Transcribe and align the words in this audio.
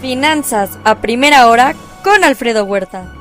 Finanzas 0.00 0.78
a 0.84 1.00
primera 1.00 1.48
hora 1.48 1.74
con 2.04 2.22
Alfredo 2.22 2.64
Huerta. 2.64 3.14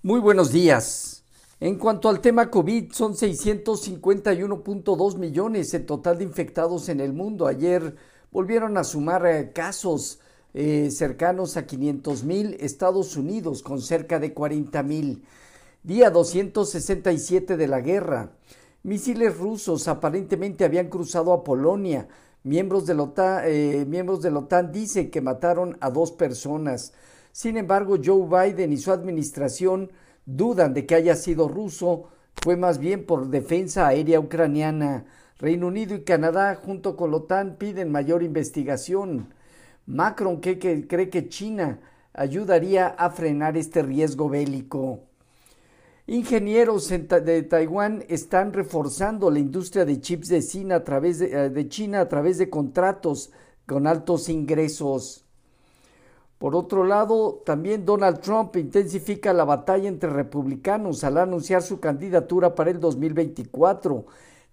Muy 0.00 0.20
buenos 0.20 0.52
días. 0.52 1.24
En 1.58 1.76
cuanto 1.76 2.08
al 2.08 2.20
tema 2.20 2.50
COVID, 2.50 2.92
son 2.92 3.14
651.2 3.14 5.18
millones 5.18 5.74
el 5.74 5.86
total 5.86 6.18
de 6.18 6.24
infectados 6.24 6.88
en 6.88 7.00
el 7.00 7.12
mundo. 7.12 7.48
Ayer 7.48 7.96
volvieron 8.30 8.78
a 8.78 8.84
sumar 8.84 9.26
eh, 9.26 9.50
casos 9.52 10.20
eh, 10.54 10.90
cercanos 10.92 11.56
a 11.56 11.66
500 11.66 12.22
mil, 12.22 12.56
Estados 12.60 13.16
Unidos 13.16 13.64
con 13.64 13.80
cerca 13.80 14.20
de 14.20 14.32
40 14.32 14.84
mil. 14.84 15.24
Día 15.82 16.10
267 16.10 17.56
de 17.56 17.66
la 17.66 17.80
guerra. 17.80 18.30
Misiles 18.84 19.36
rusos 19.36 19.88
aparentemente 19.88 20.64
habían 20.64 20.88
cruzado 20.88 21.32
a 21.32 21.42
Polonia. 21.42 22.06
Miembros 22.44 22.86
de, 22.86 22.94
la 22.94 23.04
OTAN, 23.04 23.42
eh, 23.46 23.84
miembros 23.86 24.20
de 24.20 24.32
dicen 24.72 25.10
que 25.10 25.20
mataron 25.20 25.76
a 25.80 25.90
dos 25.90 26.10
personas. 26.10 26.92
Sin 27.30 27.56
embargo, 27.56 27.96
Joe 28.02 28.26
Biden 28.26 28.72
y 28.72 28.78
su 28.78 28.90
administración 28.90 29.92
dudan 30.26 30.74
de 30.74 30.84
que 30.84 30.96
haya 30.96 31.14
sido 31.14 31.48
ruso. 31.48 32.08
Fue 32.42 32.56
más 32.56 32.78
bien 32.78 33.06
por 33.06 33.28
defensa 33.28 33.86
aérea 33.86 34.18
ucraniana. 34.18 35.04
Reino 35.38 35.68
Unido 35.68 35.94
y 35.94 36.02
Canadá, 36.02 36.56
junto 36.56 36.96
con 36.96 37.12
la 37.12 37.18
OTAN, 37.18 37.56
piden 37.56 37.92
mayor 37.92 38.22
investigación. 38.22 39.32
Macron 39.86 40.40
cree 40.40 41.10
que 41.10 41.28
China 41.28 41.80
ayudaría 42.12 42.88
a 42.88 43.10
frenar 43.10 43.56
este 43.56 43.82
riesgo 43.82 44.28
bélico. 44.28 45.11
Ingenieros 46.06 46.88
de 46.88 47.42
Taiwán 47.44 48.04
están 48.08 48.52
reforzando 48.52 49.30
la 49.30 49.38
industria 49.38 49.84
de 49.84 50.00
chips 50.00 50.28
de 50.28 50.42
China, 50.42 50.76
a 50.76 50.84
través 50.84 51.20
de, 51.20 51.26
eh, 51.26 51.50
de 51.50 51.68
China 51.68 52.00
a 52.00 52.08
través 52.08 52.38
de 52.38 52.50
contratos 52.50 53.30
con 53.66 53.86
altos 53.86 54.28
ingresos. 54.28 55.24
Por 56.38 56.56
otro 56.56 56.82
lado, 56.82 57.40
también 57.46 57.84
Donald 57.84 58.18
Trump 58.18 58.56
intensifica 58.56 59.32
la 59.32 59.44
batalla 59.44 59.88
entre 59.88 60.10
republicanos 60.10 61.04
al 61.04 61.18
anunciar 61.18 61.62
su 61.62 61.78
candidatura 61.78 62.56
para 62.56 62.72
el 62.72 62.80
2024. 62.80 64.04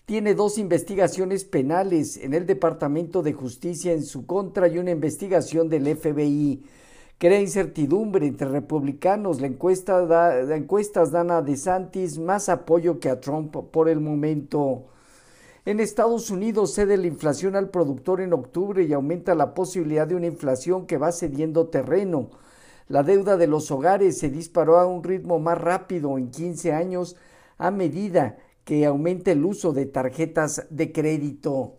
Tiene 0.05 0.35
dos 0.35 0.59
investigaciones 0.59 1.45
penales 1.45 2.17
en 2.17 2.35
el 2.35 2.45
Departamento 2.45 3.23
de 3.23 3.33
Justicia 3.33 3.91
en 3.91 4.03
su 4.03 4.27
contra 4.27 4.67
y 4.67 4.77
una 4.77 4.91
investigación 4.91 5.67
del 5.67 5.97
FBI 5.97 6.63
crea 7.19 7.41
incertidumbre 7.41 8.25
entre 8.25 8.47
republicanos. 8.47 9.41
La 9.41 9.47
encuesta 9.47 10.41
encuestas 10.55 11.11
dan 11.11 11.29
a 11.29 11.41
DeSantis 11.41 12.17
más 12.17 12.49
apoyo 12.49 12.99
que 12.99 13.09
a 13.09 13.19
Trump 13.19 13.55
por 13.71 13.89
el 13.89 13.99
momento. 13.99 14.85
En 15.65 15.81
Estados 15.81 16.31
Unidos 16.31 16.73
cede 16.73 16.97
la 16.97 17.07
inflación 17.07 17.55
al 17.57 17.69
productor 17.69 18.21
en 18.21 18.33
octubre 18.33 18.83
y 18.83 18.93
aumenta 18.93 19.35
la 19.35 19.53
posibilidad 19.53 20.07
de 20.07 20.15
una 20.15 20.27
inflación 20.27 20.87
que 20.87 20.97
va 20.97 21.11
cediendo 21.11 21.67
terreno. 21.67 22.29
La 22.87 23.03
deuda 23.03 23.35
de 23.35 23.47
los 23.47 23.69
hogares 23.69 24.17
se 24.17 24.29
disparó 24.29 24.79
a 24.79 24.87
un 24.87 25.03
ritmo 25.03 25.39
más 25.39 25.59
rápido 25.59 26.17
en 26.17 26.31
15 26.31 26.71
años 26.71 27.17
a 27.57 27.69
medida 27.69 28.37
que 28.63 28.85
aumenta 28.85 29.31
el 29.31 29.43
uso 29.43 29.73
de 29.73 29.85
tarjetas 29.85 30.65
de 30.69 30.91
crédito. 30.93 31.78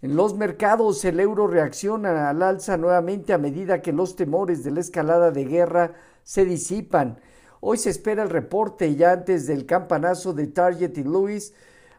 En 0.00 0.14
los 0.14 0.36
mercados 0.36 1.04
el 1.04 1.18
euro 1.18 1.48
reacciona 1.48 2.30
al 2.30 2.40
alza 2.42 2.76
nuevamente 2.76 3.32
a 3.32 3.38
medida 3.38 3.82
que 3.82 3.92
los 3.92 4.14
temores 4.14 4.62
de 4.62 4.70
la 4.70 4.78
escalada 4.78 5.32
de 5.32 5.44
guerra 5.44 5.94
se 6.22 6.44
disipan. 6.44 7.18
Hoy 7.60 7.78
se 7.78 7.90
espera 7.90 8.22
el 8.22 8.30
reporte 8.30 8.94
ya 8.94 9.10
antes 9.10 9.48
del 9.48 9.66
campanazo 9.66 10.34
de 10.34 10.46
Target 10.46 10.96
y 10.98 11.02
Lewis, 11.02 11.52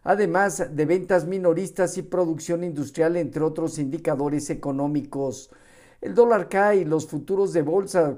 además 0.03 0.73
de 0.73 0.86
ventas 0.86 1.25
minoristas 1.27 1.97
y 1.97 2.03
producción 2.03 2.64
industrial, 2.64 3.17
entre 3.17 3.44
otros 3.44 3.77
indicadores 3.77 4.50
económicos. 4.50 5.52
El 6.00 6.16
dólar 6.16 6.47
cae 6.47 6.77
y 6.77 6.86
los 6.86 7.05
futuros 7.05 7.52
de 7.52 7.64
bolsa 7.64 8.16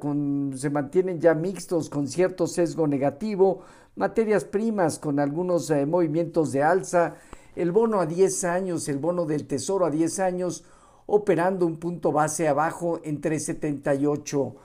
se 0.56 0.70
mantienen 0.70 1.20
ya 1.20 1.34
mixtos 1.34 1.90
con 1.90 2.08
cierto 2.08 2.46
sesgo 2.46 2.86
negativo, 2.86 3.64
materias 3.96 4.46
primas 4.46 5.00
con 5.00 5.20
algunos 5.20 5.72
eh, 5.72 5.88
movimientos 5.88 6.52
de 6.52 6.62
alza, 6.62 7.16
el 7.56 7.72
bono 7.72 8.00
a 8.00 8.06
10 8.06 8.44
años, 8.46 8.88
el 8.88 9.00
bono 9.00 9.26
del 9.26 9.46
Tesoro 9.46 9.86
a 9.86 9.92
10 9.92 10.20
años, 10.20 10.64
operando 11.06 11.66
un 11.66 11.78
punto 11.78 12.12
base 12.12 12.48
abajo 12.48 13.00
en 13.04 13.20
378. 13.20 14.56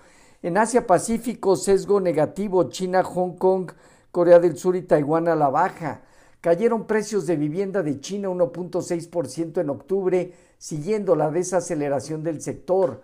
En 0.42 0.58
Asia 0.58 0.86
Pacífico, 0.86 1.56
sesgo 1.56 2.00
negativo, 2.00 2.64
China, 2.70 3.02
Hong 3.02 3.36
Kong, 3.36 3.72
Corea 4.12 4.38
del 4.38 4.56
Sur 4.56 4.76
y 4.76 4.82
Taiwán 4.82 5.28
a 5.28 5.34
la 5.34 5.48
baja. 5.48 6.02
Cayeron 6.41 6.86
precios 6.86 7.26
de 7.26 7.36
vivienda 7.36 7.82
de 7.82 7.98
China 8.00 8.28
1.6% 8.28 9.60
en 9.60 9.70
octubre, 9.70 10.32
siguiendo 10.58 11.16
la 11.16 11.30
desaceleración 11.30 12.22
del 12.22 12.41
sector. 12.41 13.03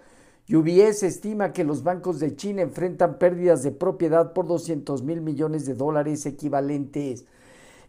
UBS 0.49 1.03
estima 1.03 1.53
que 1.53 1.65
los 1.65 1.83
bancos 1.83 2.21
de 2.21 2.37
China 2.37 2.63
enfrentan 2.63 3.19
pérdidas 3.19 3.63
de 3.63 3.73
propiedad 3.73 4.33
por 4.33 4.47
200 4.47 5.03
mil 5.03 5.21
millones 5.21 5.67
de 5.67 5.75
dólares 5.75 6.27
equivalentes. 6.27 7.25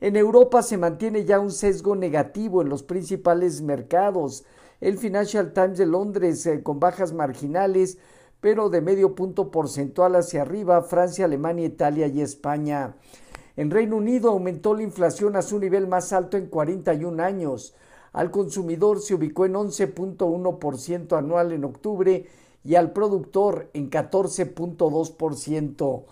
En 0.03 0.15
Europa 0.17 0.61
se 0.63 0.77
mantiene 0.77 1.23
ya 1.23 1.39
un 1.39 1.49
sesgo 1.49 1.95
negativo 1.95 2.61
en 2.61 2.67
los 2.67 2.83
principales 2.83 3.61
mercados. 3.61 4.43
El 4.81 4.97
Financial 4.97 5.53
Times 5.53 5.77
de 5.77 5.85
Londres 5.85 6.45
eh, 6.45 6.61
con 6.61 6.81
bajas 6.81 7.13
marginales, 7.13 7.97
pero 8.41 8.69
de 8.69 8.81
medio 8.81 9.15
punto 9.15 9.49
porcentual 9.49 10.17
hacia 10.17 10.41
arriba, 10.41 10.81
Francia, 10.81 11.23
Alemania, 11.23 11.67
Italia 11.67 12.07
y 12.07 12.19
España. 12.19 12.97
En 13.55 13.71
Reino 13.71 13.95
Unido 13.95 14.31
aumentó 14.31 14.75
la 14.75 14.83
inflación 14.83 15.37
a 15.37 15.41
su 15.41 15.57
nivel 15.57 15.87
más 15.87 16.11
alto 16.11 16.35
en 16.35 16.47
41 16.47 17.23
años. 17.23 17.73
Al 18.11 18.29
consumidor 18.29 18.99
se 18.99 19.15
ubicó 19.15 19.45
en 19.45 19.53
11.1% 19.53 21.17
anual 21.17 21.53
en 21.53 21.63
octubre 21.63 22.27
y 22.65 22.75
al 22.75 22.91
productor 22.91 23.69
en 23.71 23.89
14.2%. 23.89 26.03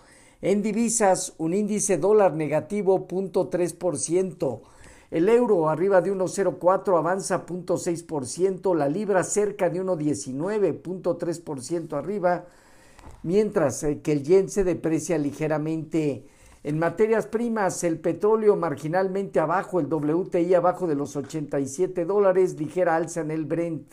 En 0.42 0.60
divisas, 0.60 1.32
un 1.38 1.54
índice 1.54 1.96
dólar 1.98 2.34
negativo 2.34 3.06
0.3%. 3.06 4.60
El 5.12 5.28
euro 5.28 5.68
arriba 5.68 6.00
de 6.00 6.12
1.04 6.12 6.98
avanza 6.98 7.46
0.6%, 7.46 8.74
la 8.74 8.88
libra 8.88 9.22
cerca 9.22 9.70
de 9.70 9.80
1.19.3% 9.80 11.96
arriba, 11.96 12.46
mientras 13.22 13.84
eh, 13.84 14.00
que 14.02 14.10
el 14.10 14.24
yen 14.24 14.48
se 14.48 14.64
deprecia 14.64 15.16
ligeramente. 15.16 16.26
En 16.64 16.76
materias 16.76 17.28
primas, 17.28 17.84
el 17.84 18.00
petróleo 18.00 18.56
marginalmente 18.56 19.38
abajo, 19.38 19.78
el 19.78 19.86
WTI 19.86 20.54
abajo 20.54 20.88
de 20.88 20.96
los 20.96 21.14
87 21.14 22.04
dólares, 22.04 22.58
ligera 22.58 22.96
alza 22.96 23.20
en 23.20 23.30
el 23.30 23.44
Brent. 23.44 23.92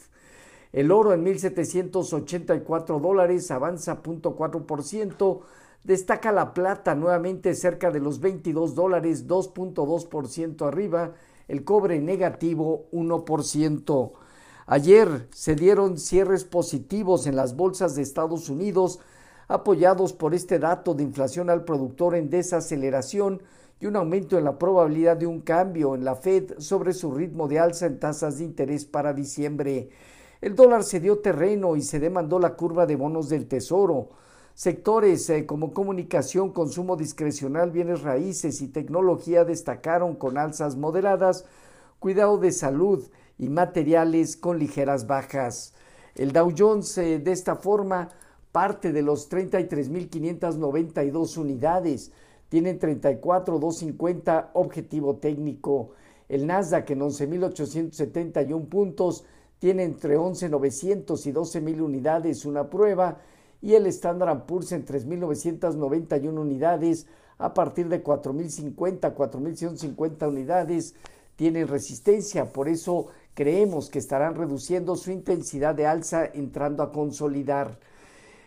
El 0.72 0.92
oro 0.92 1.14
en 1.14 1.26
1.784 1.26 3.00
dólares 3.00 3.52
avanza 3.52 4.02
0.4%, 4.02 5.42
Destaca 5.84 6.31
la 6.31 6.53
plata 6.53 6.94
nuevamente 6.94 7.56
cerca 7.56 7.90
de 7.90 8.00
los 8.00 8.19
22 8.19 8.75
dólares, 8.75 9.28
2.2% 9.28 10.67
arriba, 10.67 11.13
el 11.47 11.63
cobre 11.63 12.00
negativo 12.00 12.88
1%. 12.91 14.12
Ayer 14.68 15.28
se 15.31 15.56
dieron 15.56 15.97
cierres 15.97 16.44
positivos 16.44 17.25
en 17.25 17.35
las 17.35 17.56
bolsas 17.56 17.95
de 17.95 18.03
Estados 18.03 18.50
Unidos, 18.50 19.00
apoyados 19.47 20.13
por 20.13 20.35
este 20.35 20.59
dato 20.59 20.94
de 20.94 21.03
inflación 21.03 21.50
al 21.50 21.63
productor 21.63 22.13
en 22.16 22.29
desaceleración 22.29 23.41
y 23.79 23.88
un 23.88 23.95
aumento 23.95 24.38
en 24.38 24.44
la 24.44 24.59
probabilidad 24.59 25.18
de 25.18 25.25
un 25.25 25.41
cambio 25.41 25.95
en 25.95 26.03
la 26.03 26.16
Fed 26.16 26.59
sobre 26.59 26.94
su 26.94 27.12
ritmo 27.12 27.47
de 27.47 27.59
alza 27.59 27.85
en 27.88 28.00
tasas 28.00 28.38
de 28.38 28.44
interés 28.44 28.85
para 28.85 29.13
diciembre. 29.13 29.89
El 30.41 30.56
dólar 30.56 30.84
se 30.84 31.00
dio 31.00 31.19
terreno 31.19 31.75
y 31.75 31.81
se 31.81 32.00
demandó 32.00 32.39
la 32.39 32.56
curva 32.56 32.85
de 32.85 32.95
bonos 32.95 33.29
del 33.29 33.47
Tesoro. 33.47 34.09
Sectores 34.59 35.30
eh, 35.30 35.46
como 35.46 35.74
comunicación, 35.74 36.52
consumo 36.52 36.97
discrecional, 36.97 37.72
bienes 37.72 38.02
raíces 38.02 38.62
y 38.62 38.68
tecnología 38.68 39.46
destacaron 39.46 40.16
con 40.16 40.38
alzas 40.38 40.75
moderadas, 40.75 41.46
cuidado 42.00 42.38
de 42.38 42.52
salud 42.52 43.08
y 43.38 43.48
materiales 43.48 44.36
con 44.36 44.60
ligeras 44.60 45.07
bajas. 45.07 45.74
El 46.13 46.33
Dow 46.33 46.54
Jones 46.57 46.98
eh, 46.98 47.19
de 47.19 47.31
esta 47.31 47.56
forma 47.56 48.10
parte 48.51 48.92
de 48.92 49.01
los 49.01 49.31
33.592 49.31 51.38
unidades, 51.38 52.12
tienen 52.50 52.81
34.250 52.81 54.50
objetivo 54.51 55.16
técnico. 55.19 55.92
El 56.28 56.48
Nasdaq 56.48 56.89
en 56.89 57.00
11.871 57.00 58.68
puntos 58.68 59.24
tiene 59.57 59.83
entre 59.83 60.18
11.900 60.18 61.28
y 61.28 61.31
12.000 61.31 61.80
unidades 61.80 62.44
una 62.44 62.69
prueba 62.69 63.19
y 63.61 63.73
el 63.73 63.85
Standard 63.88 64.45
Poor's 64.45 64.71
en 64.71 64.85
3.991 64.85 66.39
unidades 66.39 67.07
a 67.38 67.53
partir 67.53 67.88
de 67.88 68.03
4.050, 68.03 69.15
4.150 69.15 70.27
unidades 70.27 70.95
tienen 71.35 71.67
resistencia, 71.67 72.51
por 72.51 72.67
eso 72.67 73.07
creemos 73.33 73.89
que 73.89 74.00
estarán 74.00 74.35
reduciendo 74.35 74.95
su 74.95 75.11
intensidad 75.11 75.73
de 75.73 75.88
alza 75.88 76.25
entrando 76.25 76.83
a 76.83 76.91
consolidar. 76.91 77.79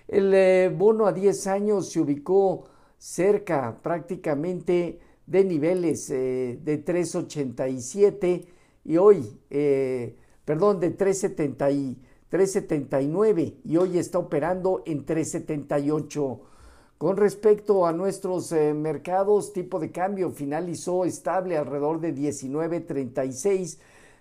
El 0.08 0.34
eh, 0.34 0.70
bono 0.74 1.06
a 1.06 1.12
10 1.12 1.46
años 1.46 1.88
se 1.88 2.00
ubicó 2.00 2.64
cerca 2.98 3.78
prácticamente 3.82 5.00
de 5.26 5.44
niveles 5.44 6.10
eh, 6.10 6.58
de 6.62 6.84
3.87 6.84 8.44
y 8.84 8.96
hoy 8.98 9.40
eh, 9.48 10.16
perdón, 10.44 10.80
de 10.80 10.96
3.79 12.32 13.56
y 13.62 13.76
hoy 13.76 13.98
está 13.98 14.18
operando 14.18 14.82
en 14.86 15.04
3.78. 15.04 16.40
Con 16.96 17.18
respecto 17.18 17.86
a 17.86 17.92
nuestros 17.92 18.50
eh, 18.52 18.72
mercados, 18.72 19.52
tipo 19.52 19.78
de 19.78 19.92
cambio 19.92 20.30
finalizó 20.30 21.04
estable 21.04 21.58
alrededor 21.58 22.00
de 22.00 22.14
19.36 22.14 23.78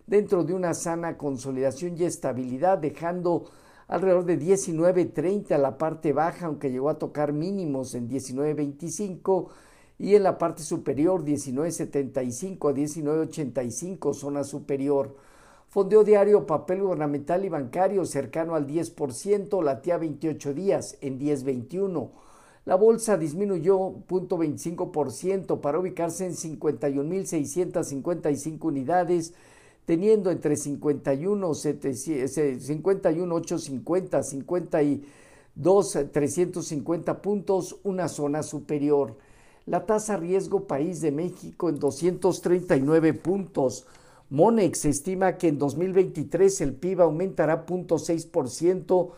dentro 0.07 0.43
de 0.43 0.53
una 0.53 0.73
sana 0.73 1.17
consolidación 1.17 1.95
y 1.95 2.03
estabilidad, 2.03 2.79
dejando 2.79 3.45
alrededor 3.87 4.25
de 4.25 4.37
19.30 4.37 5.57
la 5.57 5.77
parte 5.77 6.11
baja, 6.11 6.47
aunque 6.47 6.69
llegó 6.69 6.89
a 6.89 6.99
tocar 6.99 7.31
mínimos 7.31 7.95
en 7.95 8.09
19.25 8.09 9.47
y 9.99 10.15
en 10.15 10.23
la 10.23 10.37
parte 10.37 10.63
superior 10.63 11.23
19.75 11.23 12.69
a 12.69 12.73
19.85 12.73 14.13
zona 14.13 14.43
superior. 14.43 15.15
Fondeo 15.71 16.03
diario, 16.03 16.45
papel 16.45 16.81
gubernamental 16.81 17.43
y 17.45 17.49
bancario 17.49 18.05
cercano 18.05 18.55
al 18.55 18.67
10%, 18.67 19.63
latía 19.63 19.97
28 19.97 20.53
días 20.53 20.97
en 20.99 21.17
10.21. 21.17 22.09
La 22.65 22.75
bolsa 22.75 23.15
disminuyó 23.15 23.93
0.25% 24.09 25.61
para 25.61 25.79
ubicarse 25.79 26.25
en 26.25 26.33
51.655 26.33 28.65
unidades, 28.65 29.33
teniendo 29.85 30.29
entre 30.29 30.57
51, 30.57 31.53
51 31.53 33.35
850, 33.35 34.23
52, 34.23 35.99
350 36.11 37.21
puntos, 37.21 37.79
una 37.85 38.09
zona 38.09 38.43
superior. 38.43 39.15
La 39.65 39.85
tasa 39.85 40.17
riesgo 40.17 40.67
país 40.67 40.99
de 40.99 41.13
México 41.13 41.69
en 41.69 41.79
239 41.79 43.13
puntos. 43.13 43.85
Monex 44.31 44.85
estima 44.85 45.37
que 45.37 45.49
en 45.49 45.57
2023 45.57 46.61
el 46.61 46.73
PIB 46.73 47.01
aumentará 47.01 47.65
0.6% 47.65 49.11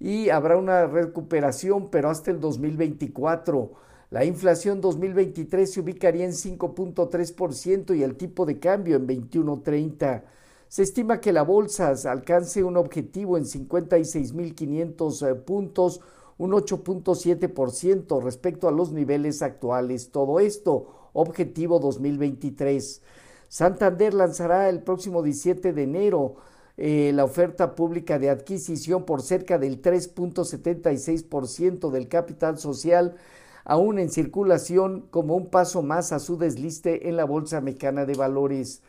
y 0.00 0.28
habrá 0.28 0.56
una 0.56 0.88
recuperación, 0.88 1.88
pero 1.88 2.10
hasta 2.10 2.32
el 2.32 2.40
2024. 2.40 3.70
La 4.10 4.24
inflación 4.24 4.80
2023 4.80 5.72
se 5.72 5.80
ubicaría 5.80 6.24
en 6.24 6.32
5.3% 6.32 7.96
y 7.96 8.02
el 8.02 8.16
tipo 8.16 8.44
de 8.44 8.58
cambio 8.58 8.96
en 8.96 9.06
21.30. 9.06 10.24
Se 10.66 10.82
estima 10.82 11.20
que 11.20 11.32
la 11.32 11.42
bolsa 11.42 11.94
alcance 12.10 12.64
un 12.64 12.76
objetivo 12.76 13.38
en 13.38 13.44
56.500 13.44 15.30
eh, 15.30 15.34
puntos, 15.36 16.00
un 16.38 16.50
8.7% 16.50 18.20
respecto 18.20 18.66
a 18.66 18.72
los 18.72 18.90
niveles 18.90 19.42
actuales. 19.42 20.10
Todo 20.10 20.40
esto, 20.40 21.10
objetivo 21.12 21.78
2023. 21.78 23.02
Santander 23.48 24.14
lanzará 24.14 24.68
el 24.68 24.82
próximo 24.82 25.22
17 25.22 25.72
de 25.72 25.82
enero 25.82 26.36
eh, 26.78 27.10
la 27.14 27.24
oferta 27.24 27.74
pública 27.74 28.18
de 28.18 28.28
adquisición 28.28 29.04
por 29.04 29.22
cerca 29.22 29.56
del 29.58 29.80
3.76% 29.80 31.90
del 31.90 32.08
capital 32.08 32.58
social, 32.58 33.16
aún 33.64 33.98
en 33.98 34.10
circulación, 34.10 35.06
como 35.10 35.36
un 35.36 35.48
paso 35.48 35.80
más 35.82 36.12
a 36.12 36.18
su 36.18 36.36
desliste 36.36 37.08
en 37.08 37.16
la 37.16 37.24
Bolsa 37.24 37.62
Mexicana 37.62 38.04
de 38.04 38.12
Valores. 38.14 38.82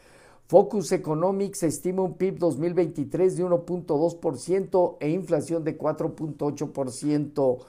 Focus 0.48 0.92
Economics 0.92 1.64
estima 1.64 2.02
un 2.02 2.16
PIB 2.16 2.40
2023 2.40 3.38
de 3.38 3.46
1.2% 3.46 4.98
e 5.00 5.10
inflación 5.10 5.64
de 5.64 5.78
4.8%. 5.78 7.60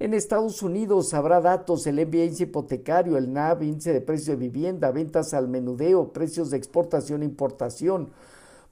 En 0.00 0.12
Estados 0.12 0.60
Unidos 0.62 1.14
habrá 1.14 1.40
datos, 1.40 1.86
el 1.86 2.04
MBA 2.04 2.42
hipotecario, 2.42 3.16
el 3.16 3.32
NAV, 3.32 3.62
índice 3.62 3.92
de 3.92 4.00
precios 4.00 4.38
de 4.38 4.48
vivienda, 4.48 4.90
ventas 4.90 5.34
al 5.34 5.46
menudeo, 5.46 6.12
precios 6.12 6.50
de 6.50 6.56
exportación 6.56 7.22
e 7.22 7.26
importación, 7.26 8.10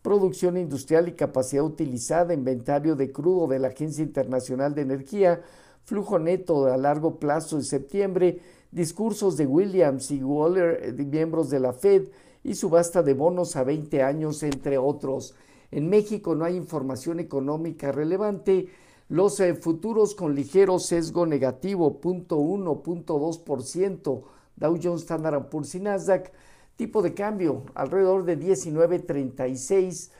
producción 0.03 0.57
industrial 0.57 1.07
y 1.07 1.13
capacidad 1.13 1.63
utilizada, 1.63 2.35
inventario 2.35 2.97
de 2.97 3.13
crudo 3.13 3.47
de 3.47 3.61
la 3.61 3.69
Agencia 3.69 4.03
Internacional 4.03 4.75
de 4.75 4.83
Energía, 4.83 5.43
flujo 5.85 6.19
neto 6.19 6.67
a 6.67 6.77
largo 6.77 7.21
plazo 7.21 7.55
en 7.55 7.63
septiembre, 7.63 8.41
discursos 8.73 9.37
de 9.37 9.47
Williams 9.47 10.11
y 10.11 10.25
Waller, 10.25 10.93
miembros 11.07 11.51
de 11.51 11.61
la 11.61 11.73
Fed, 11.73 12.09
y 12.43 12.57
subasta 12.57 13.05
de 13.05 13.15
bonos 13.15 13.55
a 13.55 13.63
20 13.63 14.03
años, 14.03 14.43
entre 14.43 14.77
otros. 14.77 15.37
En 15.71 15.89
México 15.89 16.35
no 16.35 16.45
hay 16.45 16.57
información 16.57 17.21
económica 17.21 17.93
relevante. 17.93 18.67
Los 19.13 19.39
eh, 19.41 19.55
futuros 19.55 20.15
con 20.15 20.35
ligero 20.35 20.79
sesgo 20.79 21.27
negativo, 21.27 22.01
0.1, 22.01 22.83
0.2%, 22.83 24.25
Dow 24.57 24.79
Jones, 24.83 25.03
Standard 25.03 25.51
Poor's 25.51 25.75
y 25.75 25.81
Nasdaq, 25.81 26.33
Tipo 26.77 27.03
de 27.03 27.13
cambio, 27.13 27.65
alrededor 27.75 28.25
de 28.25 28.41
19.36, 28.41 30.13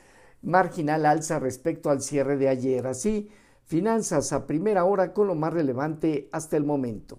marginal 0.43 1.07
alza 1.07 1.39
respecto 1.39 1.89
al 1.89 2.03
cierre 2.03 2.37
de 2.37 2.49
ayer. 2.49 2.85
Así, 2.85 3.31
finanzas 3.63 4.31
a 4.31 4.45
primera 4.45 4.85
hora 4.85 5.11
con 5.11 5.25
lo 5.25 5.33
más 5.33 5.53
relevante 5.53 6.29
hasta 6.31 6.55
el 6.55 6.63
momento. 6.63 7.17